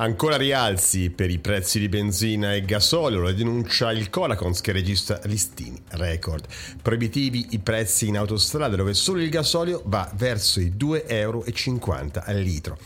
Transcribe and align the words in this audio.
Ancora 0.00 0.38
rialzi 0.38 1.10
per 1.10 1.28
i 1.28 1.38
prezzi 1.38 1.78
di 1.78 1.90
benzina 1.90 2.54
e 2.54 2.62
gasolio, 2.62 3.20
lo 3.20 3.30
denuncia 3.32 3.92
il 3.92 4.08
Colacons 4.08 4.62
che 4.62 4.72
registra 4.72 5.20
listini 5.24 5.78
record. 5.90 6.46
Proibitivi 6.80 7.48
i 7.50 7.58
prezzi 7.58 8.08
in 8.08 8.16
autostrada 8.16 8.76
dove 8.76 8.94
solo 8.94 9.20
il 9.20 9.28
gasolio 9.28 9.82
va 9.84 10.10
verso 10.14 10.58
i 10.58 10.72
2,50 10.74 11.02
euro 11.08 11.44
al 12.24 12.38
litro. 12.38 12.78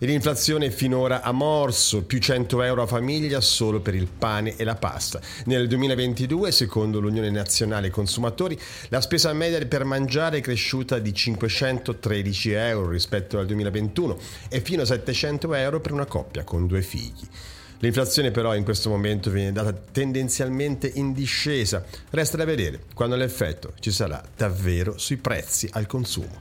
L'inflazione 0.00 0.70
finora 0.70 1.22
ha 1.22 1.32
morso, 1.32 2.02
più 2.02 2.18
100 2.18 2.62
euro 2.62 2.82
a 2.82 2.86
famiglia 2.86 3.40
solo 3.40 3.80
per 3.80 3.94
il 3.94 4.06
pane 4.06 4.54
e 4.56 4.62
la 4.62 4.74
pasta. 4.74 5.20
Nel 5.46 5.66
2022, 5.68 6.52
secondo 6.52 7.00
l'Unione 7.00 7.30
Nazionale 7.30 7.88
Consumatori, 7.88 8.58
la 8.88 9.00
spesa 9.00 9.32
media 9.32 9.64
per 9.66 9.84
mangiare 9.84 10.38
è 10.38 10.40
cresciuta 10.42 10.98
di 10.98 11.14
513 11.14 12.50
euro 12.52 12.90
rispetto 12.90 13.38
al 13.38 13.46
2021 13.46 14.18
e 14.50 14.60
fino 14.60 14.82
a 14.82 14.84
700 14.84 15.54
euro 15.54 15.80
per 15.80 15.92
una 15.92 16.04
coppia 16.04 16.44
con 16.44 16.66
due 16.66 16.82
figli. 16.82 17.26
L'inflazione 17.78 18.30
però 18.30 18.54
in 18.54 18.64
questo 18.64 18.90
momento 18.90 19.30
viene 19.30 19.52
data 19.52 19.72
tendenzialmente 19.72 20.90
in 20.94 21.14
discesa. 21.14 21.82
Resta 22.10 22.36
da 22.36 22.44
vedere 22.44 22.80
quando 22.92 23.16
l'effetto 23.16 23.72
ci 23.80 23.90
sarà 23.90 24.22
davvero 24.36 24.98
sui 24.98 25.16
prezzi 25.16 25.68
al 25.72 25.86
consumo. 25.86 26.40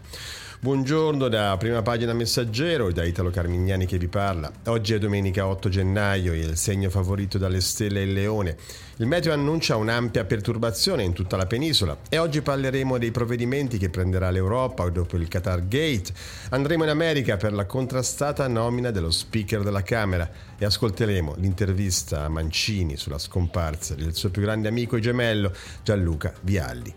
Buongiorno 0.57 1.27
da 1.27 1.57
prima 1.57 1.81
pagina 1.81 2.13
messaggero 2.13 2.91
da 2.91 3.03
Italo 3.03 3.29
Carmignani 3.29 3.85
che 3.85 3.97
vi 3.97 4.07
parla. 4.07 4.49
Oggi 4.67 4.93
è 4.93 4.99
domenica 4.99 5.45
8 5.45 5.67
gennaio 5.69 6.31
e 6.31 6.39
il 6.39 6.57
segno 6.57 6.89
favorito 6.89 7.37
dalle 7.37 7.59
stelle 7.59 7.99
è 7.99 8.03
il 8.03 8.13
leone. 8.13 8.57
Il 8.95 9.05
meteo 9.05 9.33
annuncia 9.33 9.75
un'ampia 9.75 10.23
perturbazione 10.23 11.03
in 11.03 11.13
tutta 11.13 11.35
la 11.35 11.45
penisola 11.45 11.95
e 12.09 12.17
oggi 12.17 12.41
parleremo 12.41 12.97
dei 12.97 13.11
provvedimenti 13.11 13.77
che 13.77 13.89
prenderà 13.89 14.31
l'Europa 14.31 14.89
dopo 14.89 15.17
il 15.17 15.27
Qatar 15.27 15.67
Gate. 15.67 16.13
Andremo 16.49 16.83
in 16.83 16.89
America 16.89 17.35
per 17.35 17.51
la 17.51 17.65
contrastata 17.65 18.47
nomina 18.47 18.91
dello 18.91 19.11
speaker 19.11 19.61
della 19.61 19.83
Camera 19.83 20.27
e 20.57 20.65
ascolteremo 20.65 21.35
l'intervista 21.37 22.23
a 22.23 22.29
Mancini 22.29 22.95
sulla 22.95 23.19
scomparsa 23.19 23.93
del 23.93 24.15
suo 24.15 24.29
più 24.29 24.41
grande 24.41 24.69
amico 24.69 24.95
e 24.95 25.01
gemello 25.01 25.53
Gianluca 25.83 26.33
Vialli. 26.41 26.95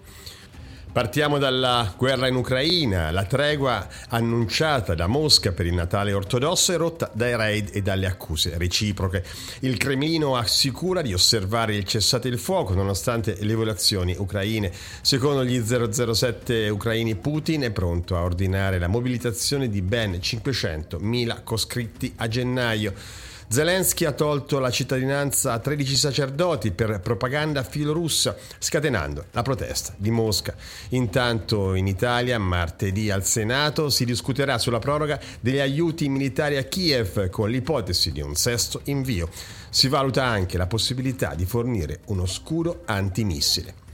Partiamo 0.91 1.39
dalla 1.39 1.95
guerra 1.97 2.29
in 2.29 2.35
Ucraina. 2.35 3.11
La 3.11 3.25
tregua 3.25 3.87
annunciata 4.09 4.95
da 4.95 5.07
Mosca 5.07 5.53
per 5.53 5.67
il 5.67 5.75
Natale 5.75 6.13
ortodosso 6.13 6.73
è 6.73 6.77
rotta 6.77 7.11
dai 7.13 7.37
raid 7.37 7.71
e 7.73 7.83
dalle 7.83 8.07
accuse 8.07 8.57
reciproche. 8.57 9.23
Il 9.61 9.77
Cremlino 9.77 10.37
assicura 10.37 11.03
di 11.03 11.13
osservare 11.13 11.77
il 11.77 11.85
cessate 11.85 12.29
il 12.29 12.39
fuoco 12.39 12.75
nonostante 12.75 13.37
le 13.39 13.55
violazioni 13.55 14.17
ucraine. 14.19 14.73
Secondo 15.03 15.45
gli 15.45 15.63
007 15.63 16.69
ucraini 16.71 17.15
Putin 17.15 17.63
è 17.63 17.71
pronto 17.71 18.17
a 18.17 18.23
ordinare 18.23 18.79
la 18.79 18.89
mobilitazione 18.89 19.69
di 19.69 19.83
ben 19.83 20.13
500.000 20.13 21.45
coscritti 21.45 22.13
a 22.17 22.27
gennaio. 22.27 23.27
Zelensky 23.51 24.05
ha 24.05 24.13
tolto 24.13 24.59
la 24.59 24.71
cittadinanza 24.71 25.55
a 25.55 25.59
13 25.59 25.97
sacerdoti 25.97 26.71
per 26.71 27.01
propaganda 27.01 27.63
filorussa, 27.63 28.37
scatenando 28.59 29.25
la 29.31 29.41
protesta 29.41 29.95
di 29.97 30.11
Mosca. 30.11 30.55
Intanto 30.91 31.73
in 31.75 31.87
Italia, 31.87 32.39
martedì 32.39 33.11
al 33.11 33.25
Senato, 33.25 33.89
si 33.89 34.05
discuterà 34.05 34.59
sulla 34.59 34.79
proroga 34.79 35.19
degli 35.41 35.61
aiuti 35.61 36.11
militari 36.11 36.59
a 36.59 36.65
Kiev 36.65 37.31
con 37.31 37.49
l'ipotesi 37.49 38.13
di 38.13 38.21
un 38.21 38.35
sesto 38.35 38.83
invio. 38.85 39.31
Si 39.71 39.89
valuta 39.89 40.25
anche 40.25 40.59
la 40.59 40.67
possibilità 40.67 41.35
di 41.35 41.47
fornire 41.47 42.01
uno 42.09 42.27
scudo 42.27 42.83
antimissile. 42.85 43.88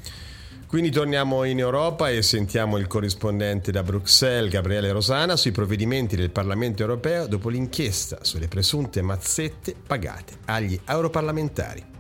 Quindi 0.74 0.90
torniamo 0.90 1.44
in 1.44 1.60
Europa 1.60 2.10
e 2.10 2.20
sentiamo 2.20 2.78
il 2.78 2.88
corrispondente 2.88 3.70
da 3.70 3.84
Bruxelles, 3.84 4.50
Gabriele 4.50 4.90
Rosana, 4.90 5.36
sui 5.36 5.52
provvedimenti 5.52 6.16
del 6.16 6.32
Parlamento 6.32 6.82
europeo 6.82 7.28
dopo 7.28 7.48
l'inchiesta 7.48 8.18
sulle 8.22 8.48
presunte 8.48 9.00
mazzette 9.00 9.76
pagate 9.86 10.38
agli 10.46 10.76
europarlamentari. 10.84 11.93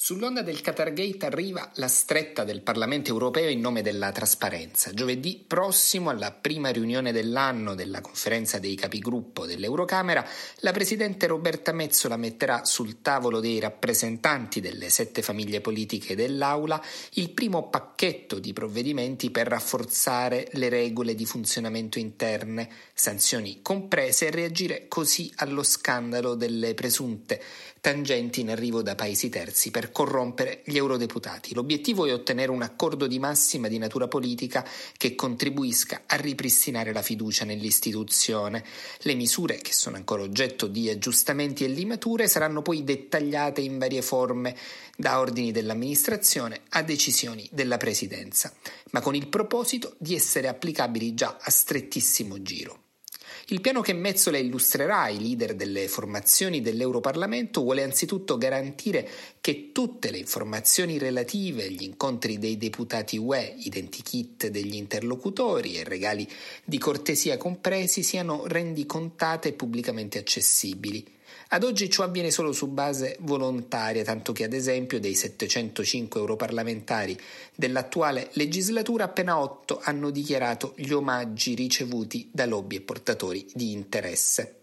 Sull'onda 0.00 0.42
del 0.42 0.60
Qatargate 0.60 1.26
arriva 1.26 1.72
la 1.74 1.88
stretta 1.88 2.44
del 2.44 2.62
Parlamento 2.62 3.10
europeo 3.10 3.50
in 3.50 3.58
nome 3.58 3.82
della 3.82 4.12
trasparenza. 4.12 4.92
Giovedì 4.92 5.42
prossimo, 5.44 6.08
alla 6.08 6.30
prima 6.30 6.68
riunione 6.68 7.10
dell'anno 7.10 7.74
della 7.74 8.00
conferenza 8.00 8.60
dei 8.60 8.76
capigruppo 8.76 9.44
dell'Eurocamera, 9.44 10.24
la 10.58 10.70
Presidente 10.70 11.26
Roberta 11.26 11.72
Mezzola 11.72 12.16
metterà 12.16 12.64
sul 12.64 13.02
tavolo 13.02 13.40
dei 13.40 13.58
rappresentanti 13.58 14.60
delle 14.60 14.88
sette 14.88 15.20
famiglie 15.20 15.60
politiche 15.60 16.14
dell'Aula 16.14 16.80
il 17.14 17.30
primo 17.30 17.68
pacchetto 17.68 18.38
di 18.38 18.52
provvedimenti 18.52 19.32
per 19.32 19.48
rafforzare 19.48 20.46
le 20.52 20.68
regole 20.68 21.16
di 21.16 21.26
funzionamento 21.26 21.98
interne, 21.98 22.70
sanzioni 22.94 23.62
comprese 23.62 24.28
e 24.28 24.30
reagire 24.30 24.86
così 24.86 25.32
allo 25.38 25.64
scandalo 25.64 26.36
delle 26.36 26.74
presunte 26.74 27.42
tangenti 27.80 28.40
in 28.40 28.50
arrivo 28.50 28.82
da 28.82 28.94
paesi 28.94 29.28
terzi 29.28 29.70
per 29.70 29.87
corrompere 29.90 30.62
gli 30.64 30.76
eurodeputati. 30.76 31.54
L'obiettivo 31.54 32.06
è 32.06 32.12
ottenere 32.12 32.50
un 32.50 32.62
accordo 32.62 33.06
di 33.06 33.18
massima 33.18 33.68
di 33.68 33.78
natura 33.78 34.08
politica 34.08 34.66
che 34.96 35.14
contribuisca 35.14 36.02
a 36.06 36.16
ripristinare 36.16 36.92
la 36.92 37.02
fiducia 37.02 37.44
nell'istituzione. 37.44 38.64
Le 39.00 39.14
misure, 39.14 39.58
che 39.58 39.72
sono 39.72 39.96
ancora 39.96 40.22
oggetto 40.22 40.66
di 40.66 40.88
aggiustamenti 40.88 41.64
e 41.64 41.68
limature, 41.68 42.28
saranno 42.28 42.62
poi 42.62 42.84
dettagliate 42.84 43.60
in 43.60 43.78
varie 43.78 44.02
forme, 44.02 44.56
da 44.96 45.20
ordini 45.20 45.52
dell'amministrazione 45.52 46.62
a 46.70 46.82
decisioni 46.82 47.48
della 47.52 47.76
Presidenza, 47.76 48.52
ma 48.90 49.00
con 49.00 49.14
il 49.14 49.28
proposito 49.28 49.94
di 49.98 50.14
essere 50.14 50.48
applicabili 50.48 51.14
già 51.14 51.36
a 51.40 51.50
strettissimo 51.50 52.42
giro. 52.42 52.86
Il 53.50 53.62
piano 53.62 53.80
che 53.80 53.94
Mezzola 53.94 54.36
illustrerà 54.36 55.04
ai 55.04 55.18
leader 55.18 55.54
delle 55.54 55.88
formazioni 55.88 56.60
dell'Europarlamento 56.60 57.62
vuole 57.62 57.82
anzitutto 57.82 58.36
garantire 58.36 59.08
che 59.40 59.70
tutte 59.72 60.10
le 60.10 60.18
informazioni 60.18 60.98
relative 60.98 61.64
agli 61.64 61.82
incontri 61.82 62.38
dei 62.38 62.58
deputati 62.58 63.16
UE, 63.16 63.54
identikit 63.56 64.48
degli 64.48 64.74
interlocutori 64.74 65.76
e 65.76 65.84
regali 65.84 66.28
di 66.62 66.76
cortesia 66.76 67.38
compresi 67.38 68.02
siano 68.02 68.46
rendicontate 68.46 69.48
e 69.48 69.52
pubblicamente 69.54 70.18
accessibili. 70.18 71.16
Ad 71.50 71.64
oggi 71.64 71.88
ciò 71.88 72.02
avviene 72.02 72.30
solo 72.30 72.52
su 72.52 72.66
base 72.66 73.16
volontaria, 73.20 74.04
tanto 74.04 74.32
che 74.32 74.44
ad 74.44 74.52
esempio 74.52 75.00
dei 75.00 75.14
705 75.14 76.20
europarlamentari 76.20 77.18
dell'attuale 77.54 78.28
legislatura 78.32 79.04
appena 79.04 79.38
8 79.38 79.80
hanno 79.82 80.10
dichiarato 80.10 80.74
gli 80.76 80.92
omaggi 80.92 81.54
ricevuti 81.54 82.28
da 82.30 82.44
lobby 82.44 82.76
e 82.76 82.80
portatori 82.82 83.46
di 83.54 83.72
interesse. 83.72 84.57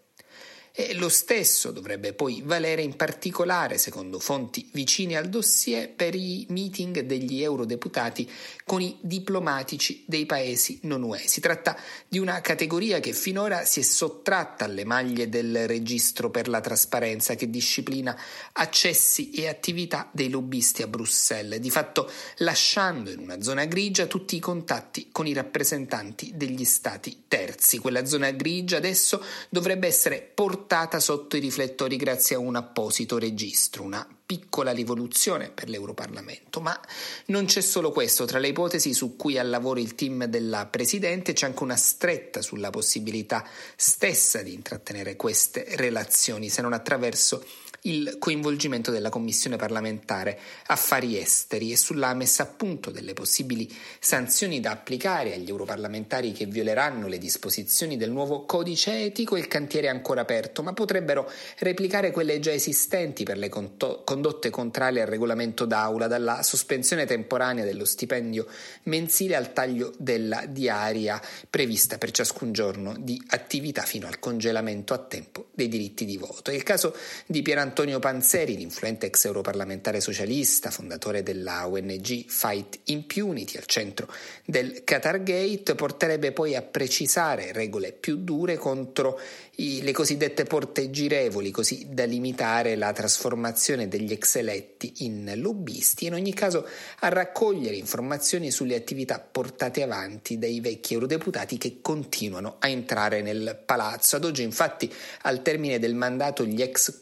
E 0.78 0.94
lo 0.94 1.08
stesso 1.08 1.72
dovrebbe 1.72 2.12
poi 2.12 2.42
valere 2.44 2.82
in 2.82 2.98
particolare, 2.98 3.78
secondo 3.78 4.20
fonti 4.20 4.68
vicine 4.74 5.16
al 5.16 5.30
dossier, 5.30 5.90
per 5.90 6.16
i 6.16 6.46
meeting 6.50 7.00
degli 7.00 7.42
eurodeputati 7.42 8.30
con 8.66 8.82
i 8.82 8.98
diplomatici 9.00 10.04
dei 10.06 10.26
paesi 10.26 10.80
non 10.82 11.04
UE. 11.04 11.20
Si 11.20 11.40
tratta 11.40 11.80
di 12.06 12.20
una 12.20 12.42
categoria 12.42 13.00
che 13.00 13.14
finora 13.14 13.64
si 13.64 13.80
è 13.80 13.84
sottratta 13.84 14.66
alle 14.66 14.84
maglie 14.84 15.30
del 15.30 15.66
registro 15.66 16.30
per 16.30 16.50
la 16.50 16.60
trasparenza 16.60 17.36
che 17.36 17.50
disciplina 17.50 18.20
accessi 18.52 19.32
e 19.32 19.48
attività 19.48 20.10
dei 20.12 20.30
lobbisti 20.30 20.82
a 20.82 20.88
Bruxelles, 20.88 21.60
di 21.60 21.70
fatto 21.70 22.12
lasciando 22.40 23.12
in 23.12 23.20
una 23.20 23.42
zona 23.42 23.64
grigia 23.64 24.08
tutti 24.08 24.36
i 24.36 24.42
contatti 24.42 25.08
con 25.14 25.26
i 25.26 25.32
rappresentanti 25.32 26.34
degli 26.36 26.66
stati 26.66 27.24
terzi. 27.30 27.78
Quella 27.78 28.06
zona 28.06 28.32
grigia 28.32 28.76
adesso 28.76 29.24
dovrebbe 29.50 29.88
essere 29.88 30.20
portata 30.20 30.64
portata 30.66 31.00
sotto 31.00 31.38
i 31.38 31.40
riflettori 31.40 31.96
grazie 31.96 32.36
a 32.36 32.40
un 32.40 32.56
apposito 32.56 33.20
registro, 33.20 33.84
una 33.84 34.08
piccola 34.26 34.72
rivoluzione 34.72 35.52
per 35.52 35.70
l'Europarlamento. 35.70 36.60
Ma 36.60 36.80
non 37.28 37.46
c'è 37.46 37.62
solo 37.62 37.92
questo, 37.92 38.26
tra 38.26 38.40
le 38.40 38.48
ipotesi 38.48 38.92
su 38.96 39.16
cui 39.16 39.38
ha 39.38 39.44
lavoro 39.44 39.80
il 39.80 39.94
team 39.94 40.26
della 40.26 40.66
Presidente 40.66 41.34
c'è 41.34 41.46
anche 41.46 41.62
una 41.62 41.76
stretta 41.76 42.42
sulla 42.42 42.72
possibilità 42.72 43.48
stessa 43.76 44.42
di 44.42 44.56
intrattenere 44.56 45.16
queste 45.16 45.66
relazioni, 45.76 46.50
se 46.50 46.64
non 46.64 46.74
attraverso 46.74 47.46
il 47.86 48.18
coinvolgimento 48.20 48.92
della 48.92 49.10
Commissione 49.10 49.58
parlamentare 49.58 50.40
Affari 50.68 51.20
Esteri 51.20 51.72
e 51.72 51.78
sulla 51.78 52.14
messa 52.14 52.44
a 52.44 52.46
punto 52.48 52.90
delle 52.92 53.14
possibili 53.14 53.72
sanzioni 54.00 54.60
da 54.60 54.72
applicare 54.72 55.34
agli 55.34 55.50
europarlamentari 55.50 56.32
che 56.32 56.46
violeranno 56.46 57.08
le 57.08 57.18
disposizioni 57.18 57.98
del 57.98 58.12
nuovo 58.12 58.46
codice 58.46 59.04
etico, 59.06 59.38
il 59.38 59.48
cantiere 59.48 59.88
è 59.88 59.90
ancora 59.90 60.22
aperto, 60.22 60.64
ma 60.64 60.74
potrebbero 60.74 61.30
replicare 61.60 62.12
quelle 62.12 62.40
già 62.40 62.52
esistenti 62.52 63.24
per 63.24 63.38
le 63.38 63.50
conto- 63.50 64.02
condotte 64.04 64.50
contrarie 64.50 65.02
al 65.02 65.08
regolamento 65.08 65.66
d'aula, 65.66 66.08
dalla 66.08 66.42
sospensione 66.44 67.06
temporanea 67.06 67.66
dello 67.66 67.86
stipendio 67.86 68.48
mensile 68.84 69.36
al 69.36 69.54
taglio 69.54 69.94
della 69.98 70.46
diaria 70.48 71.22
prevista 71.50 71.98
per 71.98 72.12
ciascun 72.12 72.52
giorno 72.52 72.96
di 72.98 73.22
attività 73.28 73.84
fino 73.84 74.08
al 74.08 74.20
congelamento 74.20 74.94
a 74.94 74.98
tempo 74.98 75.48
dei 75.54 75.68
diritti 75.68 76.06
di 76.06 76.18
voto. 76.18 76.52
Il 76.52 76.64
caso 76.64 76.96
di 77.28 77.42
Pierantonio 77.42 77.74
Antonio 77.76 78.00
Panzeri, 78.00 78.56
l'influente 78.56 79.08
ex 79.08 79.26
europarlamentare 79.26 80.00
socialista, 80.00 80.72
fondatore 80.72 81.24
della 81.24 81.68
ONG 81.68 82.24
Fight 82.26 82.80
Impunity, 82.86 83.58
al 83.58 83.66
centro 83.66 84.08
del 84.46 84.86
Qatar 84.86 85.22
Gate, 85.22 85.76
porterebbe 85.76 86.32
poi 86.32 86.56
a 86.56 86.62
precisare 86.62 87.52
regole 87.52 87.92
più 87.92 88.16
dure 88.16 88.56
contro 88.56 89.20
i, 89.58 89.82
le 89.82 89.92
cosiddette 89.92 90.46
porte 90.46 90.90
girevoli, 90.90 91.52
così 91.52 91.88
da 91.90 92.06
limitare 92.06 92.78
la 92.78 92.94
trasformazione 92.94 93.90
degli 93.90 94.14
ex 94.14 94.36
eletti 94.36 94.94
in 95.00 95.34
lobbisti 95.36 96.06
e 96.06 96.08
in 96.08 96.14
ogni 96.14 96.34
caso 96.34 96.66
a 97.00 97.10
raccogliere 97.10 97.76
informazioni 97.76 98.52
sulle 98.52 98.76
attività 98.76 99.20
portate 99.20 99.84
avanti 99.84 100.38
dai 100.38 100.62
vecchi 100.62 100.94
eurodeputati 100.94 101.58
che 101.58 101.80
continuano 101.82 102.56
a 102.60 102.70
entrare 102.70 103.22
nel 103.22 103.62
palazzo. 103.66 104.16
Ad 104.16 104.24
oggi 104.24 104.44
infatti 104.44 104.90
al 105.24 105.42
termine 105.42 105.78
del 105.78 105.96
mandato 105.96 106.46
gli 106.46 106.62
ex 106.62 106.98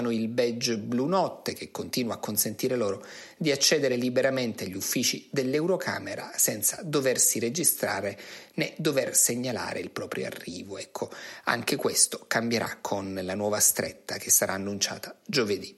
conservano 0.00 0.10
il 0.10 0.28
badge 0.28 0.78
blu 0.78 1.06
notte 1.06 1.52
che 1.52 1.70
continua 1.70 2.14
a 2.14 2.18
consentire 2.18 2.76
loro 2.76 3.04
di 3.36 3.50
accedere 3.50 3.96
liberamente 3.96 4.64
agli 4.64 4.74
uffici 4.74 5.28
dell'Eurocamera 5.30 6.32
senza 6.34 6.80
doversi 6.82 7.38
registrare 7.38 8.18
né 8.54 8.72
dover 8.76 9.14
segnalare 9.14 9.80
il 9.80 9.90
proprio 9.90 10.26
arrivo. 10.26 10.78
Ecco, 10.78 11.10
anche 11.44 11.76
questo 11.76 12.24
cambierà 12.26 12.78
con 12.80 13.18
la 13.22 13.34
nuova 13.34 13.60
stretta 13.60 14.16
che 14.16 14.30
sarà 14.30 14.54
annunciata 14.54 15.16
giovedì. 15.26 15.76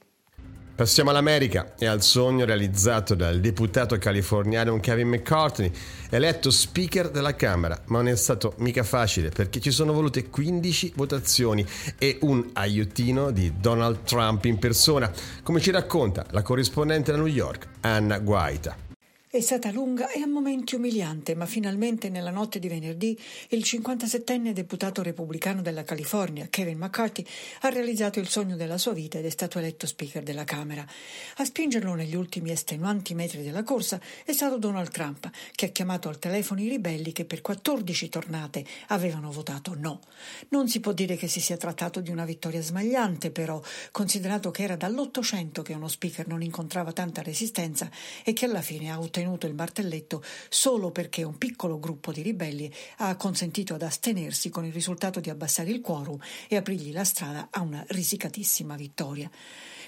Passiamo 0.83 1.11
all'America. 1.11 1.75
E 1.79 1.87
al 1.87 2.03
sogno 2.03 2.45
realizzato 2.45 3.15
dal 3.15 3.39
deputato 3.39 3.97
californiano 3.99 4.81
Kevin 4.81 5.11
McCartney, 5.11 5.71
eletto 6.11 6.51
speaker 6.51 7.09
della 7.09 7.37
Camera, 7.37 7.81
ma 7.87 7.99
non 7.99 8.09
è 8.09 8.17
stato 8.17 8.55
mica 8.57 8.83
facile 8.83 9.29
perché 9.29 9.61
ci 9.61 9.71
sono 9.71 9.93
volute 9.93 10.29
15 10.29 10.95
votazioni 10.97 11.65
e 11.99 12.19
un 12.23 12.51
aiutino 12.55 13.31
di 13.31 13.53
Donald 13.61 14.03
Trump 14.03 14.45
in 14.47 14.59
persona, 14.59 15.09
come 15.45 15.61
ci 15.61 15.71
racconta 15.71 16.27
la 16.31 16.43
corrispondente 16.43 17.13
da 17.13 17.19
New 17.19 17.27
York, 17.27 17.69
Anna 17.83 18.19
Guaita. 18.19 18.92
È 19.35 19.41
stata 19.41 19.71
lunga 19.71 20.11
e 20.11 20.21
a 20.21 20.27
momenti 20.27 20.75
umiliante, 20.75 21.35
ma 21.35 21.47
finalmente 21.47 22.11
nella 22.11 22.29
notte 22.29 22.59
di 22.59 22.69
venerdì 22.69 23.19
il 23.49 23.61
57enne 23.61 24.53
deputato 24.53 25.03
repubblicano 25.03 25.63
della 25.63 25.85
California, 25.85 26.49
Kevin 26.51 26.77
McCarthy, 26.77 27.25
ha 27.61 27.71
realizzato 27.71 28.21
il 28.21 28.29
sogno 28.29 28.57
della 28.57 28.77
sua 28.77 28.93
vita 28.93 29.17
ed 29.17 29.25
è 29.25 29.31
stato 29.31 29.59
eletto 29.59 29.87
speaker 29.87 30.23
della 30.23 30.45
Camera. 30.45 30.85
A 31.37 31.45
spingerlo 31.47 31.95
negli 31.95 32.15
ultimi 32.15 32.51
estenuanti 32.51 33.15
metri 33.15 33.43
della 33.43 33.63
corsa 33.63 33.99
è 34.23 34.33
stato 34.33 34.59
Donald 34.59 34.91
Trump, 34.91 35.31
che 35.55 35.65
ha 35.65 35.71
chiamato 35.71 36.11
al 36.11 36.19
telefono 36.19 36.61
i 36.61 36.69
ribelli 36.69 37.13
che 37.13 37.25
per 37.25 37.41
14 37.41 38.11
tornate 38.11 38.67
avevano 38.89 39.33
votato 39.33 39.75
no. 39.75 40.01
Non 40.51 40.69
si 40.69 40.79
può 40.81 40.93
dire 40.93 41.17
che 41.17 41.27
si 41.27 41.41
sia 41.41 41.57
trattato 41.57 42.01
di 42.01 42.11
una 42.11 42.27
vittoria 42.27 42.61
smagliante, 42.61 43.31
però, 43.31 43.63
considerato 43.93 44.51
che 44.51 44.65
era 44.65 44.77
dall'Ottocento 44.77 45.63
che 45.63 45.73
uno 45.73 45.89
speaker 45.89 46.27
non 46.27 46.43
incontrava 46.43 46.93
tanta 46.93 47.23
resistenza 47.23 47.91
e 48.25 48.35
che 48.35 48.45
alla 48.45 48.61
fine 48.61 48.91
ha 48.91 48.99
ottenuto 48.99 49.21
ottenuto 49.23 49.47
il 49.47 49.55
martelletto 49.55 50.23
solo 50.49 50.91
perché 50.91 51.23
un 51.23 51.39
piccolo 51.39 51.79
gruppo 51.79 52.13
di 52.13 52.23
ribelli 52.23 52.71
ha 52.99 53.17
consentito 53.17 53.75
ad 53.75 53.83
astenersi 53.83 54.51
con 54.51 54.65
il 54.65 54.73
risultato 54.73 55.21
di 55.21 55.31
abbassare 55.31 55.71
il 55.71 55.81
quorum 55.81 56.19
e 56.49 56.57
aprirgli 56.57 56.93
la 56.93 57.05
strada 57.05 57.49
a 57.51 57.61
una 57.61 57.85
risicatissima 57.89 58.77
vittoria. 58.77 59.31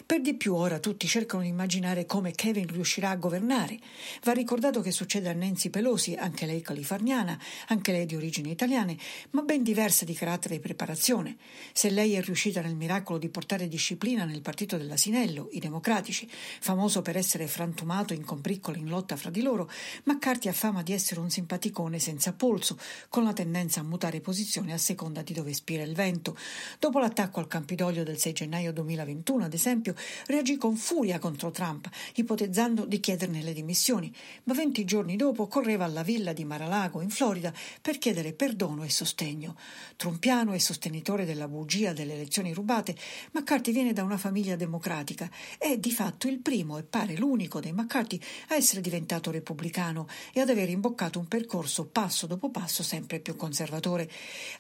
Per 0.07 0.21
di 0.21 0.35
più 0.35 0.55
ora 0.55 0.81
tutti 0.81 1.07
cercano 1.07 1.43
di 1.43 1.49
immaginare 1.49 2.05
come 2.05 2.33
Kevin 2.33 2.67
riuscirà 2.67 3.11
a 3.11 3.17
governare. 3.17 3.79
Va 4.25 4.33
ricordato 4.33 4.83
che 4.83 4.91
succede 4.91 5.31
a 5.31 5.33
Nancy 5.33 5.71
Pelosi, 5.71 6.15
anche 6.15 6.45
lei 6.45 6.61
californiana, 6.61 7.39
anche 7.69 7.93
lei 7.93 8.05
di 8.05 8.15
origini 8.15 8.51
italiane, 8.51 8.99
ma 9.31 9.41
ben 9.43 9.63
diversa 9.63 10.05
di 10.05 10.13
carattere 10.13 10.57
e 10.57 10.61
preparazione. 10.61 11.37
Se 11.73 11.89
lei 11.89 12.15
è 12.15 12.23
riuscita 12.23 12.61
nel 12.61 12.75
miracolo 12.75 13.19
di 13.19 13.31
portare 13.31 13.67
disciplina 13.67 14.25
nel 14.25 14.43
partito 14.43 14.77
dell'Asinello, 14.77 15.49
i 15.53 15.59
democratici, 15.59 16.29
famoso 16.31 17.01
per 17.01 17.17
essere 17.17 17.47
frantumato 17.47 18.13
in 18.13 18.25
compriccole 18.25 18.79
in 18.79 18.89
lotta 18.89 19.17
fra 19.25 19.31
di 19.31 19.41
loro, 19.41 19.71
McCarthy 20.05 20.49
ha 20.49 20.53
fama 20.53 20.83
di 20.83 20.93
essere 20.93 21.21
un 21.21 21.31
simpaticone 21.31 21.99
senza 21.99 22.33
polso, 22.35 22.79
con 23.09 23.25
la 23.25 23.33
tendenza 23.33 23.81
a 23.81 23.83
mutare 23.83 24.21
posizione 24.21 24.73
a 24.73 24.79
seconda 24.79 25.23
di 25.23 25.33
dove 25.33 25.55
spira 25.55 25.83
il 25.83 25.95
vento. 25.95 26.37
Dopo 26.79 26.99
l'attacco 26.99 27.41
al 27.41 27.47
Campidoglio 27.47 28.03
del 28.03 28.19
6 28.19 28.33
gennaio 28.33 28.73
2021, 28.73 29.45
ad 29.45 29.55
esempio, 29.55 29.95
reagì 30.27 30.57
con 30.59 30.77
furia 30.77 31.19
contro 31.19 31.51
Trump, 31.51 31.89
ipotizzando 32.17 32.85
di 32.85 33.01
chiederne 33.01 33.43
le 33.43 33.55
dimissioni, 33.55 34.15
ma 34.45 34.53
venti 34.53 34.85
giorni 34.85 35.17
dopo 35.17 35.47
correva 35.47 35.85
alla 35.85 36.03
villa 36.03 36.35
di 36.35 36.45
Maralago, 36.45 37.01
in 37.01 37.11
Florida, 37.11 37.53
per 37.81 37.97
chiedere 37.97 38.35
perdono 38.35 38.85
e 38.85 38.91
sostegno. 38.91 39.57
Trumpiano 39.97 40.53
e 40.53 40.61
sostenitore 40.61 41.25
della 41.25 41.49
bugia 41.49 41.95
delle 41.95 42.15
elezioni 42.15 42.53
rubate, 42.53 42.95
McCarthy 43.33 43.73
viene 43.73 43.95
da 43.95 44.03
una 44.03 44.19
famiglia 44.19 44.57
democratica, 44.57 45.31
è 45.57 45.79
di 45.79 45.93
fatto 45.93 46.29
il 46.29 46.41
primo 46.41 46.77
e 46.77 46.83
pare 46.83 47.17
l'unico 47.17 47.61
dei 47.61 47.73
McCarthy 47.73 48.21
a 48.49 48.57
essere 48.57 48.83
diventato 48.83 49.13
repubblicano 49.23 50.07
e 50.33 50.41
ad 50.41 50.51
aver 50.51 50.69
imboccato 50.69 51.19
un 51.19 51.27
percorso 51.27 51.87
passo 51.87 52.27
dopo 52.27 52.51
passo 52.51 52.83
sempre 52.83 53.21
più 53.21 53.37
conservatore. 53.37 54.11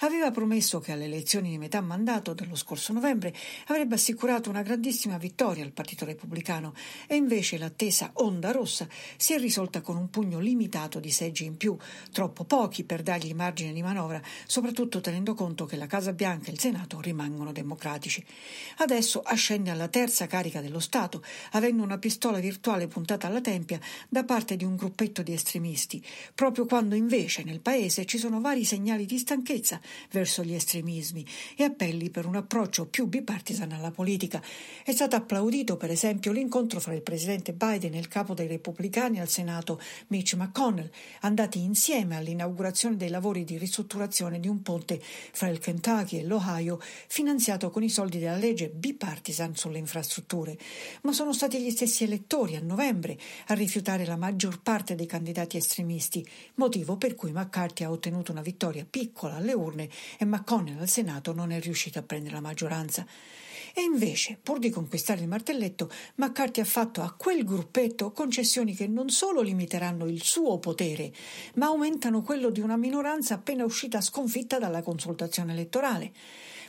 Aveva 0.00 0.30
promesso 0.30 0.80
che 0.80 0.92
alle 0.92 1.04
elezioni 1.04 1.50
di 1.50 1.58
metà 1.58 1.80
mandato 1.80 2.34
dello 2.34 2.54
scorso 2.54 2.92
novembre 2.92 3.34
avrebbe 3.66 3.94
assicurato 3.94 4.50
una 4.50 4.62
grandissima 4.62 5.16
vittoria 5.18 5.64
al 5.64 5.72
Partito 5.72 6.04
Repubblicano 6.04 6.74
e 7.06 7.16
invece 7.16 7.58
l'attesa 7.58 8.10
onda 8.14 8.50
rossa 8.50 8.86
si 9.16 9.32
è 9.32 9.38
risolta 9.38 9.80
con 9.80 9.96
un 9.96 10.10
pugno 10.10 10.38
limitato 10.38 11.00
di 11.00 11.10
seggi 11.10 11.44
in 11.44 11.56
più, 11.56 11.76
troppo 12.12 12.44
pochi 12.44 12.84
per 12.84 13.02
dargli 13.02 13.32
margine 13.32 13.72
di 13.72 13.82
manovra, 13.82 14.20
soprattutto 14.46 15.00
tenendo 15.00 15.34
conto 15.34 15.64
che 15.64 15.76
la 15.76 15.86
Casa 15.86 16.12
Bianca 16.12 16.50
e 16.50 16.52
il 16.52 16.60
Senato 16.60 17.00
rimangono 17.00 17.52
democratici. 17.52 18.24
Adesso 18.78 19.22
ascende 19.22 19.70
alla 19.70 19.88
terza 19.88 20.26
carica 20.26 20.60
dello 20.60 20.80
Stato, 20.80 21.22
avendo 21.52 21.82
una 21.82 21.98
pistola 21.98 22.38
virtuale 22.38 22.86
puntata 22.86 23.26
alla 23.26 23.40
tempia 23.40 23.80
da 24.08 24.24
parte 24.24 24.44
di 24.52 24.64
un 24.64 24.76
gruppetto 24.76 25.23
di 25.23 25.32
estremisti, 25.32 26.05
proprio 26.35 26.67
quando 26.67 26.94
invece 26.94 27.43
nel 27.43 27.61
Paese 27.61 28.05
ci 28.05 28.19
sono 28.19 28.43
vari 28.43 28.67
segnali 28.67 29.06
di 29.06 29.17
stanchezza 29.17 29.81
verso 30.11 30.44
gli 30.44 30.52
estremismi 30.52 31.25
e 31.56 31.64
appelli 31.64 32.11
per 32.11 32.26
un 32.26 32.37
approccio 32.37 32.87
più 32.87 33.06
bipartisan 33.06 33.73
alla 33.73 33.91
politica. 33.91 34.43
È 34.85 34.93
stato 34.93 35.17
applaudito, 35.17 35.79
per 35.79 35.91
esempio, 35.91 36.32
l'incontro 36.32 36.81
fra 36.81 36.93
il 36.93 37.00
presidente 37.00 37.55
Biden 37.55 37.94
e 37.94 37.99
il 37.99 38.08
capo 38.08 38.35
dei 38.35 38.46
repubblicani 38.46 39.20
al 39.20 39.29
Senato 39.29 39.81
Mitch 40.08 40.35
McConnell, 40.35 40.90
andati 41.20 41.62
insieme 41.62 42.17
all'inaugurazione 42.17 42.97
dei 42.97 43.08
lavori 43.08 43.44
di 43.44 43.56
ristrutturazione 43.56 44.40
di 44.40 44.49
un 44.49 44.61
ponte 44.61 45.00
fra 45.00 45.49
il 45.49 45.58
Kentucky 45.58 46.19
e 46.19 46.25
l'Ohio, 46.25 46.79
finanziato 47.06 47.70
con 47.70 47.82
i 47.82 47.88
soldi 47.88 48.19
della 48.19 48.37
legge 48.37 48.69
bipartisan 48.69 49.56
sulle 49.56 49.79
infrastrutture. 49.79 50.58
Ma 51.02 51.12
sono 51.12 51.32
stati 51.32 51.62
gli 51.62 51.70
stessi 51.70 52.05
elettori 52.05 52.56
a 52.56 52.61
novembre 52.61 53.17
a 53.47 53.55
rifiutare 53.55 54.05
la 54.05 54.17
maggior 54.34 54.60
parte 54.60 54.96
dei 54.96 55.06
candidati 55.06 55.56
estremisti, 55.56 56.26
motivo 56.56 56.96
per 56.96 57.14
cui 57.14 57.31
McCarthy 57.31 57.84
ha 57.84 57.90
ottenuto 57.90 58.32
una 58.32 58.42
vittoria 58.42 58.84
piccola 58.84 59.36
alle 59.36 59.52
urne 59.52 59.88
e 60.18 60.25
McConnell 60.25 60.80
al 60.80 60.88
Senato 60.88 61.32
non 61.32 61.52
è 61.52 61.61
riuscito 61.61 62.00
a 62.00 62.02
prendere 62.02 62.35
la 62.35 62.40
maggioranza. 62.40 63.06
E 63.73 63.82
invece, 63.82 64.37
pur 64.42 64.59
di 64.59 64.70
conquistare 64.70 65.20
il 65.20 65.28
martelletto, 65.28 65.88
McCarthy 66.16 66.61
ha 66.61 66.64
fatto 66.64 67.00
a 67.02 67.14
quel 67.16 67.44
gruppetto 67.44 68.11
concessioni 68.11 68.75
che 68.75 68.88
non 68.88 69.09
solo 69.09 69.40
limiteranno 69.40 70.06
il 70.06 70.23
suo 70.23 70.59
potere, 70.59 71.12
ma 71.54 71.66
aumentano 71.66 72.23
quello 72.23 72.50
di 72.50 72.59
una 72.59 72.76
minoranza 72.76 73.35
appena 73.35 73.64
uscita 73.64 74.00
sconfitta 74.00 74.59
dalla 74.59 74.82
consultazione 74.82 75.52
elettorale. 75.52 76.12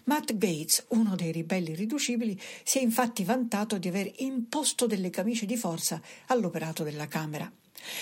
Matt 0.05 0.33
Gates, 0.37 0.85
uno 0.89 1.15
dei 1.15 1.31
ribelli 1.31 1.73
riducibili, 1.73 2.39
si 2.63 2.77
è 2.77 2.81
infatti 2.81 3.23
vantato 3.23 3.79
di 3.79 3.87
aver 3.87 4.11
imposto 4.17 4.85
delle 4.85 5.09
camicie 5.09 5.47
di 5.47 5.57
forza 5.57 5.99
all'operato 6.27 6.83
della 6.83 7.07
Camera. 7.07 7.51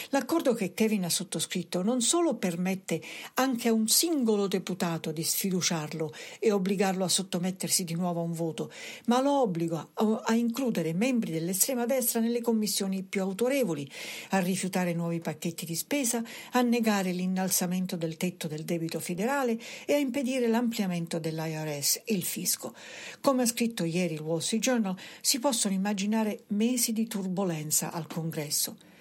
L'accordo 0.09 0.53
che 0.53 0.73
Kevin 0.73 1.05
ha 1.05 1.09
sottoscritto 1.09 1.81
non 1.81 2.01
solo 2.01 2.35
permette 2.35 3.01
anche 3.35 3.67
a 3.67 3.73
un 3.73 3.87
singolo 3.87 4.47
deputato 4.47 5.11
di 5.11 5.23
sfiduciarlo 5.23 6.13
e 6.39 6.51
obbligarlo 6.51 7.03
a 7.03 7.09
sottomettersi 7.09 7.83
di 7.83 7.95
nuovo 7.95 8.21
a 8.21 8.23
un 8.23 8.33
voto, 8.33 8.71
ma 9.05 9.21
lo 9.21 9.41
obbliga 9.41 9.87
a, 10.23 10.33
includere 10.33 10.93
membri 10.93 11.31
dell'estrema 11.31 11.85
destra 11.85 12.19
nelle 12.19 12.41
commissioni 12.41 13.03
più 13.03 13.21
autorevoli, 13.21 13.89
a 14.29 14.39
rifiutare 14.39 14.93
nuovi 14.93 15.19
pacchetti 15.19 15.65
di 15.65 15.75
spesa, 15.75 16.21
a 16.51 16.61
negare 16.61 17.11
l'innalzamento 17.11 17.95
del 17.95 18.17
tetto 18.17 18.47
del 18.47 18.63
debito 18.63 18.99
federale 18.99 19.59
e 19.85 19.93
a 19.93 19.97
impedire 19.97 20.47
l'ampliamento 20.47 21.19
dell'IRS 21.19 22.01
il 22.05 22.23
fisco. 22.23 22.73
Come 23.21 23.43
ha 23.43 23.45
scritto 23.45 23.83
ieri 23.83 24.15
il 24.15 24.21
Wall 24.21 24.39
Street 24.39 24.63
Journal, 24.63 24.97
si 25.21 25.39
possono 25.39 25.73
immaginare 25.73 26.43
mesi 26.47 26.93
di 26.93 27.07
turbolenza 27.07 27.91
al 27.91 28.07
Congresso. 28.07 28.91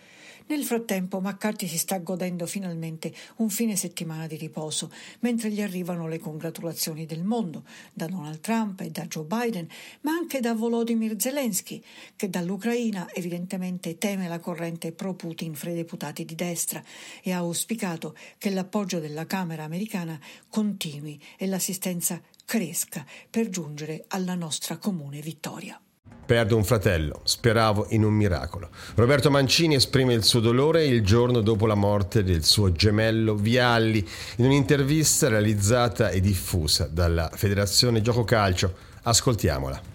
Nel 0.47 0.65
frattempo 0.65 1.21
McCarthy 1.21 1.67
si 1.67 1.79
sta 1.79 1.99
godendo 1.99 2.47
finalmente 2.47 3.13
un 3.37 3.49
fine 3.49 3.77
settimana 3.77 4.27
di 4.27 4.37
riposo, 4.37 4.91
mentre 5.21 5.51
gli 5.51 5.63
arrivano 5.63 6.09
le 6.09 6.19
congratulazioni 6.19 7.07
del 7.07 7.23
mondo, 7.23 7.65
da 7.93 8.07
Donald 8.07 8.41
Trump 8.41 8.81
e 8.81 8.91
da 8.91 9.07
Joe 9.07 9.25
Biden, 9.25 9.69
ma 10.03 10.13
anche 10.13 10.41
da 10.41 10.55
Volodymyr 10.55 11.15
Zelensky, 11.19 11.83
che 12.17 12.29
dall'Ucraina 12.29 13.09
evidentemente 13.13 13.99
teme 13.99 14.29
la 14.29 14.41
corrente 14.41 14.93
pro-Putin 14.93 15.55
fra 15.55 15.71
i 15.71 15.75
deputati 15.75 16.25
di 16.25 16.35
destra 16.35 16.83
e 17.23 17.33
ha 17.33 17.39
auspicato 17.39 18.17
che 18.39 18.51
l'appoggio 18.51 18.99
della 18.99 19.27
Camera 19.27 19.65
americana 19.65 20.19
continui 20.49 21.21
e 21.39 21.47
l'assistenza 21.47 22.21
cresca 22.45 23.07
per 23.31 23.49
giungere 23.49 24.05
alla 24.09 24.35
nostra 24.35 24.77
comune 24.77 25.21
vittoria. 25.21 25.81
Perdo 26.25 26.57
un 26.57 26.65
fratello, 26.65 27.21
speravo 27.25 27.87
in 27.91 28.05
un 28.05 28.15
miracolo. 28.15 28.71
Roberto 28.95 29.31
Mancini 29.31 29.75
esprime 29.75 30.15
il 30.15 30.25
suo 30.25 30.41
dolore 30.41 30.85
il 30.85 31.05
giorno 31.05 31.41
dopo 31.41 31.67
la 31.67 31.75
morte 31.75 32.23
del 32.23 32.45
suo 32.45 32.73
gemello 32.73 33.35
Vialli 33.35 34.07
in 34.37 34.45
un'intervista 34.45 35.29
realizzata 35.29 36.11
e 36.11 36.21
diffusa 36.21 36.87
dalla 36.87 37.31
Federazione 37.33 38.01
Gioco 38.01 38.25
Calcio. 38.25 38.75
Ascoltiamola. 39.03 39.91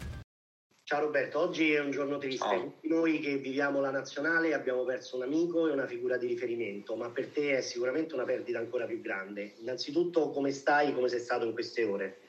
Ciao 0.84 1.02
Roberto, 1.02 1.40
oggi 1.40 1.74
è 1.74 1.82
un 1.82 1.92
giorno 1.92 2.18
triste. 2.18 2.46
Oh. 2.46 2.74
Noi 2.84 3.20
che 3.20 3.36
viviamo 3.36 3.82
la 3.82 3.92
nazionale 3.92 4.54
abbiamo 4.54 4.86
perso 4.86 5.18
un 5.18 5.24
amico 5.24 5.68
e 5.68 5.74
una 5.74 5.86
figura 5.86 6.16
di 6.16 6.28
riferimento, 6.28 6.96
ma 6.96 7.10
per 7.10 7.28
te 7.28 7.58
è 7.58 7.62
sicuramente 7.62 8.14
una 8.14 8.24
perdita 8.24 8.60
ancora 8.60 8.86
più 8.86 9.02
grande. 9.02 9.56
Innanzitutto 9.60 10.30
come 10.30 10.52
stai, 10.52 10.94
come 10.94 11.10
sei 11.10 11.20
stato 11.20 11.44
in 11.44 11.52
queste 11.52 11.84
ore? 11.84 12.20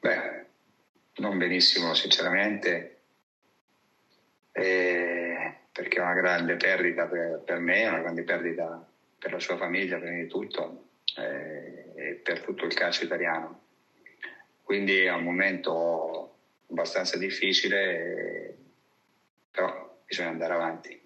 Beh, 0.00 0.46
non 1.16 1.38
benissimo 1.38 1.94
sinceramente, 1.94 3.00
eh, 4.52 5.54
perché 5.72 5.98
è 5.98 6.02
una 6.02 6.14
grande 6.14 6.56
perdita 6.56 7.06
per, 7.06 7.42
per, 7.44 7.58
me, 7.58 7.86
una 7.86 8.00
grande 8.00 8.22
perdita 8.22 8.86
per 9.18 9.32
la 9.32 9.38
sua 9.38 9.56
famiglia, 9.56 9.98
prima 9.98 10.16
di 10.16 10.26
tutto, 10.26 10.88
eh, 11.16 11.92
e 11.94 12.14
per 12.22 12.40
tutto 12.40 12.64
il 12.64 12.74
calcio 12.74 13.04
italiano. 13.04 13.62
Quindi 14.62 15.00
è 15.00 15.12
un 15.12 15.22
momento 15.22 16.36
abbastanza 16.68 17.16
difficile, 17.16 18.56
però 19.50 20.00
bisogna 20.04 20.30
andare 20.30 20.52
avanti. 20.54 21.00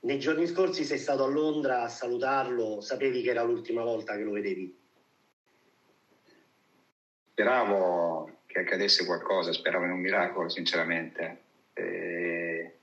Nei 0.00 0.18
giorni 0.18 0.46
scorsi 0.46 0.84
sei 0.84 0.98
stato 0.98 1.24
a 1.24 1.28
Londra 1.28 1.82
a 1.82 1.88
salutarlo, 1.88 2.80
sapevi 2.80 3.22
che 3.22 3.30
era 3.30 3.42
l'ultima 3.42 3.82
volta 3.82 4.16
che 4.16 4.22
lo 4.22 4.32
vedevi? 4.32 4.83
Speravo 7.34 8.30
che 8.46 8.60
accadesse 8.60 9.04
qualcosa, 9.04 9.52
speravo 9.52 9.86
in 9.86 9.90
un 9.90 9.98
miracolo, 9.98 10.48
sinceramente. 10.48 11.38
E 11.72 12.74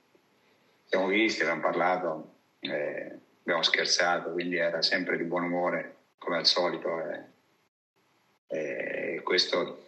siamo 0.83 1.07
visti, 1.07 1.43
abbiamo 1.43 1.61
parlato, 1.61 2.33
eh, 2.59 3.17
abbiamo 3.43 3.63
scherzato, 3.63 4.31
quindi 4.31 4.57
era 4.57 4.81
sempre 4.81 5.15
di 5.15 5.23
buon 5.23 5.43
umore, 5.43 5.95
come 6.17 6.35
al 6.35 6.45
solito. 6.45 6.99
E, 8.49 9.15
e 9.15 9.21
questo 9.23 9.85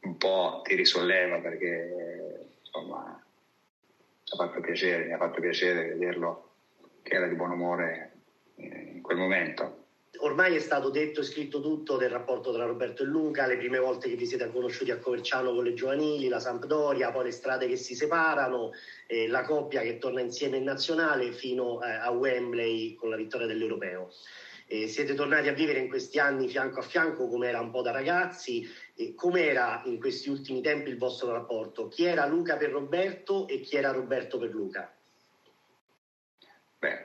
un 0.00 0.16
po' 0.16 0.62
ti 0.64 0.74
risolleva 0.74 1.38
perché 1.38 2.48
insomma 2.64 3.04
mi 3.04 4.32
ha 4.32 4.36
fatto 4.36 4.58
piacere, 4.58 5.04
mi 5.04 5.12
ha 5.12 5.18
fatto 5.18 5.40
piacere 5.40 5.86
vederlo 5.86 6.48
che 7.04 7.14
era 7.14 7.28
di 7.28 7.36
buon 7.36 7.52
umore 7.52 8.10
in 8.56 9.02
quel 9.02 9.18
momento 9.18 9.79
ormai 10.20 10.56
è 10.56 10.60
stato 10.60 10.90
detto 10.90 11.20
e 11.20 11.24
scritto 11.24 11.60
tutto 11.60 11.96
del 11.96 12.10
rapporto 12.10 12.52
tra 12.52 12.64
Roberto 12.64 13.02
e 13.02 13.06
Luca, 13.06 13.46
le 13.46 13.56
prime 13.56 13.78
volte 13.78 14.08
che 14.08 14.16
vi 14.16 14.26
siete 14.26 14.50
conosciuti 14.50 14.90
a 14.90 14.98
Coverciano 14.98 15.54
con 15.54 15.64
le 15.64 15.74
giovanili, 15.74 16.28
la 16.28 16.40
Sampdoria, 16.40 17.12
poi 17.12 17.24
le 17.24 17.30
strade 17.30 17.66
che 17.66 17.76
si 17.76 17.94
separano, 17.94 18.72
eh, 19.06 19.28
la 19.28 19.42
coppia 19.44 19.82
che 19.82 19.98
torna 19.98 20.20
insieme 20.20 20.58
in 20.58 20.64
nazionale 20.64 21.32
fino 21.32 21.82
eh, 21.82 21.90
a 21.90 22.10
Wembley 22.10 22.94
con 22.94 23.10
la 23.10 23.16
vittoria 23.16 23.46
dell'Europeo. 23.46 24.10
Eh, 24.66 24.86
siete 24.86 25.14
tornati 25.14 25.48
a 25.48 25.52
vivere 25.52 25.80
in 25.80 25.88
questi 25.88 26.20
anni 26.20 26.48
fianco 26.48 26.78
a 26.78 26.82
fianco 26.82 27.26
come 27.26 27.48
era 27.48 27.60
un 27.60 27.70
po' 27.70 27.82
da 27.82 27.90
ragazzi, 27.90 28.68
eh, 28.94 29.14
come 29.14 29.46
era 29.46 29.82
in 29.86 29.98
questi 29.98 30.28
ultimi 30.28 30.60
tempi 30.60 30.90
il 30.90 30.98
vostro 30.98 31.32
rapporto? 31.32 31.88
Chi 31.88 32.04
era 32.04 32.26
Luca 32.26 32.56
per 32.56 32.70
Roberto 32.70 33.48
e 33.48 33.60
chi 33.60 33.76
era 33.76 33.90
Roberto 33.90 34.38
per 34.38 34.50
Luca? 34.50 34.94
Beh, 36.78 36.98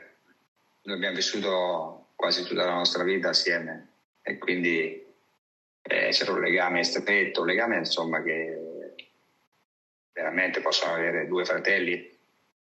noi 0.83 0.95
abbiamo 0.95 1.15
vissuto 1.15 2.04
quasi 2.25 2.41
tutta 2.41 2.65
la 2.65 2.73
nostra 2.73 3.03
vita 3.03 3.29
assieme 3.29 3.89
e 4.23 4.39
quindi 4.39 4.99
eh, 5.83 6.09
c'era 6.09 6.31
un 6.31 6.39
legame 6.39 6.83
stretto, 6.83 7.41
un 7.41 7.45
legame 7.45 7.77
insomma 7.77 8.19
che 8.23 8.95
veramente 10.11 10.59
possono 10.59 10.93
avere 10.93 11.27
due 11.27 11.45
fratelli, 11.45 12.17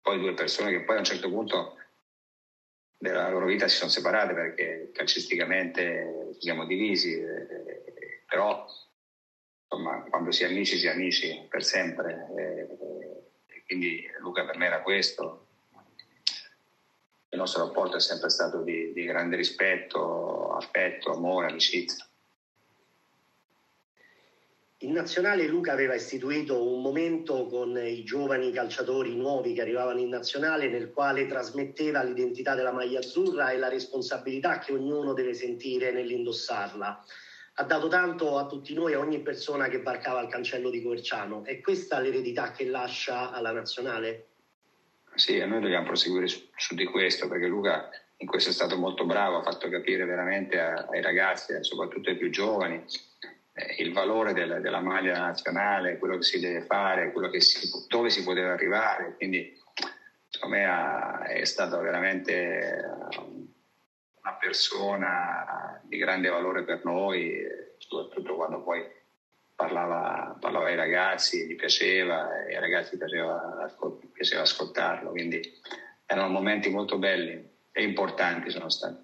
poi 0.01 0.21
due 0.21 0.33
persone 0.33 0.71
che 0.71 0.85
poi 0.85 0.95
a 0.95 0.99
un 1.01 1.05
certo 1.05 1.29
punto 1.29 1.75
della 2.99 3.29
loro 3.31 3.47
vita 3.47 3.67
si 3.67 3.75
sono 3.75 3.91
separate 3.91 4.33
perché 4.33 4.91
calcisticamente 4.93 6.35
ci 6.35 6.43
siamo 6.43 6.65
divisi, 6.65 7.15
eh, 7.15 8.23
però 8.27 8.65
insomma 9.65 10.05
quando 10.09 10.31
si 10.31 10.45
è 10.45 10.47
amici 10.47 10.77
si 10.77 10.87
è 10.87 10.91
amici 10.91 11.47
per 11.49 11.65
sempre. 11.65 12.29
Eh, 12.37 13.63
quindi 13.67 14.09
Luca 14.21 14.45
per 14.45 14.57
me 14.57 14.67
era 14.67 14.83
questo, 14.83 15.48
il 17.39 17.45
nostro 17.45 17.67
rapporto 17.67 17.97
è 17.97 18.01
sempre 18.01 18.31
stato 18.31 18.63
di, 18.63 18.93
di 18.93 19.05
grande 19.05 19.37
rispetto, 19.37 20.51
affetto, 20.55 21.13
amore, 21.13 21.47
amicizia. 21.47 22.05
In 24.79 24.93
nazionale 24.93 25.47
Luca 25.47 25.73
aveva 25.73 25.95
istituito 25.95 26.61
un 26.63 26.83
momento 26.83 27.47
con 27.47 27.77
i 27.77 28.03
giovani 28.05 28.53
calciatori 28.53 29.15
nuovi 29.15 29.53
che 29.53 29.61
arrivavano 29.61 30.01
in 30.01 30.09
nazionale 30.09 30.69
nel 30.69 30.91
quale 30.91 31.27
trasmetteva 31.27 32.03
l'identità 32.03 32.55
della 32.57 32.73
maglia 32.73 32.99
azzurra 32.99 33.51
e 33.51 33.59
la 33.59 33.69
responsabilità 33.69 34.59
che 34.59 34.73
ognuno 34.73 35.15
deve 35.15 35.35
sentire 35.35 35.93
nell'indossarla. 35.93 37.05
Ha 37.55 37.65
dato 37.65 37.89
tanto 37.89 38.37
a 38.37 38.47
tutti 38.47 38.75
noi, 38.75 38.95
a 38.95 39.01
ogni 39.01 39.21
persona 39.21 39.69
che 39.69 39.81
barcava 39.81 40.21
al 40.21 40.29
cancello 40.29 40.71
di 40.71 40.83
Coerciano. 40.83 41.45
È 41.45 41.61
questa 41.61 41.99
l'eredità 41.99 42.53
che 42.53 42.67
lascia 42.67 43.33
alla 43.33 43.51
nazionale? 43.53 44.27
Sì, 45.19 45.37
noi 45.45 45.61
dobbiamo 45.61 45.87
proseguire 45.87 46.29
su, 46.29 46.41
su, 46.55 46.77
di 46.77 46.85
questo 46.85 47.27
perché 47.27 47.49
Luca 47.49 47.91
in 48.19 48.29
questo 48.29 48.51
è 48.51 48.53
stato 48.53 48.79
molto 48.79 49.05
bravo, 49.05 49.39
ha 49.39 49.43
fatto 49.43 49.69
capire 49.69 50.05
veramente 50.05 50.61
a, 50.61 50.87
ai 50.89 51.03
ragazzi, 51.03 51.53
soprattutto 51.65 52.09
ai 52.09 52.17
più 52.17 52.31
giovani, 52.31 52.85
eh, 53.53 53.83
il 53.83 53.93
valore 53.93 54.33
del, 54.33 54.61
della 54.61 54.81
maglia 54.81 55.19
nazionale, 55.19 55.99
quello 55.99 56.19
che 56.19 56.23
si 56.23 56.39
deve 56.39 56.63
fare, 56.63 57.13
si, 57.39 57.69
dove 57.89 58.11
si 58.11 58.23
poteva 58.23 58.53
arrivare. 58.53 59.17
Quindi 59.17 59.53
secondo 60.29 60.55
me 60.55 60.65
ha, 60.67 61.25
è 61.25 61.45
stato 61.45 61.81
veramente 61.81 62.85
una 64.23 64.35
persona 64.39 65.83
di 65.83 65.97
grande 65.99 66.29
valore 66.29 66.63
per 66.63 66.85
noi, 66.85 67.45
soprattutto 67.79 68.37
quando 68.37 68.63
poi 68.63 68.87
parlava, 69.59 70.37
parlava 70.39 70.67
ai 70.67 70.77
ragazzi, 70.77 71.45
gli 71.45 71.57
piaceva 71.57 72.45
e 72.45 72.55
ai 72.55 72.61
ragazzi 72.61 72.97
piaceva, 72.97 73.69
piaceva 74.13 74.43
ascoltarlo, 74.43 75.11
quindi 75.11 75.41
erano 76.07 76.29
momenti 76.29 76.69
molto 76.69 76.97
belli 76.97 77.45
e 77.73 77.83
importanti 77.83 78.51
sono 78.51 78.71
stati. 78.71 79.03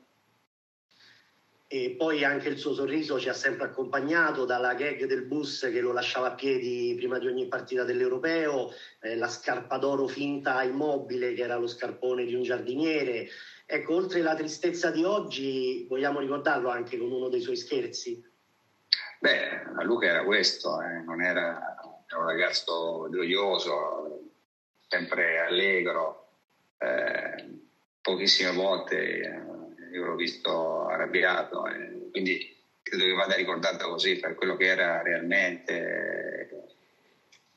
E 1.66 1.96
poi 1.98 2.22
anche 2.22 2.50
il 2.50 2.56
suo 2.56 2.72
sorriso 2.72 3.18
ci 3.18 3.28
ha 3.28 3.32
sempre 3.32 3.66
accompagnato 3.66 4.44
dalla 4.44 4.74
gag 4.74 5.06
del 5.06 5.24
bus 5.24 5.68
che 5.72 5.80
lo 5.80 5.90
lasciava 5.90 6.28
a 6.28 6.34
piedi 6.34 6.94
prima 6.94 7.18
di 7.18 7.26
ogni 7.26 7.48
partita 7.48 7.82
dell'Europeo, 7.82 8.70
eh, 9.00 9.16
la 9.16 9.26
scarpa 9.26 9.76
d'oro 9.78 10.06
finta 10.06 10.62
immobile 10.62 11.34
che 11.34 11.42
era 11.42 11.56
lo 11.56 11.66
scarpone 11.66 12.24
di 12.24 12.34
un 12.34 12.44
giardiniere. 12.44 13.26
Ecco, 13.66 13.96
oltre 13.96 14.20
la 14.20 14.36
tristezza 14.36 14.92
di 14.92 15.02
oggi, 15.02 15.84
vogliamo 15.88 16.20
ricordarlo 16.20 16.68
anche 16.68 16.96
con 16.96 17.10
uno 17.10 17.28
dei 17.28 17.40
suoi 17.40 17.56
scherzi. 17.56 18.22
Beh, 19.18 19.53
Luca 19.82 20.06
era 20.06 20.22
questo, 20.24 20.80
eh? 20.80 21.00
non 21.00 21.20
era, 21.20 21.76
era, 22.06 22.18
un 22.18 22.26
ragazzo 22.26 23.08
gioioso, 23.10 24.30
sempre 24.88 25.40
allegro, 25.40 26.28
eh, 26.78 27.62
pochissime 28.00 28.52
volte 28.52 28.96
eh, 28.96 29.42
io 29.92 30.04
l'ho 30.04 30.14
visto 30.14 30.86
arrabbiato, 30.86 31.66
eh, 31.66 32.10
quindi 32.10 32.54
credo 32.82 33.04
che 33.04 33.12
vada 33.12 33.34
ricordato 33.34 33.88
così 33.88 34.18
per 34.18 34.34
quello 34.34 34.56
che 34.56 34.66
era 34.66 35.02
realmente 35.02 36.66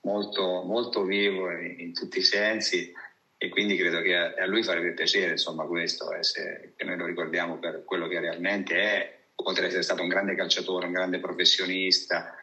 molto, 0.01 0.63
molto 0.63 1.03
vivo 1.03 1.51
in, 1.51 1.79
in 1.79 1.93
tutti 1.93 2.19
i 2.19 2.23
sensi 2.23 2.93
e 3.37 3.49
quindi 3.49 3.75
credo 3.75 4.01
che 4.01 4.15
a, 4.15 4.33
a 4.37 4.45
lui 4.45 4.63
farebbe 4.63 4.93
piacere 4.93 5.31
insomma 5.31 5.65
questo, 5.65 6.11
eh, 6.13 6.23
se, 6.23 6.73
che 6.75 6.83
noi 6.83 6.97
lo 6.97 7.05
ricordiamo 7.05 7.57
per 7.57 7.83
quello 7.85 8.07
che 8.07 8.19
realmente 8.19 8.75
è 8.75 9.16
oltre 9.47 9.63
ad 9.63 9.69
essere 9.69 9.83
stato 9.83 10.01
un 10.01 10.09
grande 10.09 10.35
calciatore, 10.35 10.87
un 10.87 10.91
grande 10.91 11.19
professionista, 11.19 12.35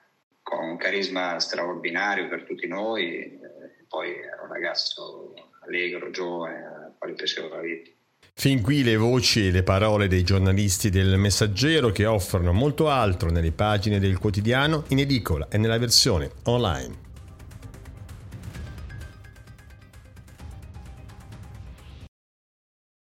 con 0.43 0.59
un 0.59 0.77
carisma 0.77 1.39
straordinario 1.39 2.29
per 2.29 2.45
tutti 2.45 2.67
noi, 2.67 3.17
eh, 3.17 3.39
poi 3.89 4.11
era 4.11 4.43
un 4.43 4.53
ragazzo 4.53 5.35
allegro, 5.67 6.11
giovane, 6.11 6.65
a 6.65 6.93
quale 6.99 7.15
piaceva 7.15 7.57
la 7.57 7.61
vita. 7.61 7.91
Fin 8.37 8.63
qui 8.63 8.83
le 8.83 8.97
voci 8.97 9.47
e 9.47 9.51
le 9.51 9.63
parole 9.63 10.09
dei 10.09 10.25
giornalisti 10.25 10.91
del 10.91 11.17
Messaggero 11.19 11.91
che 11.91 12.07
offrono 12.07 12.53
molto 12.53 12.89
altro 12.89 13.31
nelle 13.31 13.53
pagine 13.53 14.01
del 14.01 14.19
quotidiano 14.19 14.85
in 14.89 14.99
edicola 14.99 15.47
e 15.51 15.59
nella 15.59 15.79
versione 15.79 16.31
online. 16.45 17.13